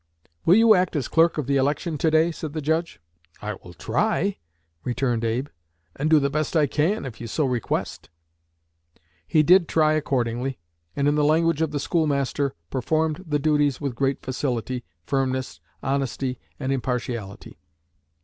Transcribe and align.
'Will 0.47 0.55
you 0.55 0.73
act 0.73 0.95
as 0.95 1.07
clerk 1.07 1.37
of 1.37 1.45
the 1.45 1.57
election 1.57 1.95
to 1.99 2.09
day?' 2.09 2.31
said 2.31 2.53
the 2.53 2.59
judge. 2.61 2.99
'I 3.39 3.53
will 3.63 3.75
try,' 3.75 4.39
returned 4.83 5.23
Abe, 5.23 5.49
'and 5.95 6.09
do 6.09 6.17
the 6.19 6.31
best 6.31 6.55
I 6.57 6.65
can, 6.65 7.05
if 7.05 7.21
you 7.21 7.27
so 7.27 7.45
request.'" 7.45 8.09
He 9.27 9.43
did 9.43 9.67
try 9.67 9.93
accordingly, 9.93 10.57
and, 10.95 11.07
in 11.07 11.13
the 11.13 11.23
language 11.23 11.61
of 11.61 11.69
the 11.69 11.79
schoolmaster, 11.79 12.55
"performed 12.71 13.25
the 13.27 13.37
duties 13.37 13.79
with 13.79 13.93
great 13.93 14.23
facility, 14.23 14.83
firmness, 15.05 15.61
honesty, 15.83 16.39
and 16.59 16.71
impartiality. 16.71 17.59